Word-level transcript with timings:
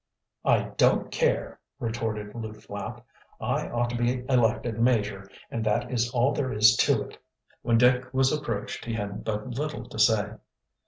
"I 0.45 0.69
don't 0.77 1.11
care," 1.11 1.59
retorted 1.79 2.33
Lew 2.33 2.53
Flapp, 2.53 3.05
"I 3.39 3.69
ought 3.69 3.91
to 3.91 3.95
be 3.95 4.25
elected 4.27 4.79
major, 4.79 5.29
and 5.51 5.63
that 5.63 5.91
is 5.91 6.09
all 6.09 6.33
there 6.33 6.51
is 6.51 6.75
to 6.77 7.03
it." 7.03 7.19
When 7.61 7.77
Dick 7.77 8.11
was 8.11 8.31
approached 8.31 8.85
he 8.85 8.93
had 8.95 9.23
but 9.23 9.51
little 9.51 9.87
to 9.87 9.99
say. 9.99 10.37